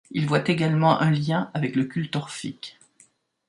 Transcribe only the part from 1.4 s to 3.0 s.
avec le culte orphique.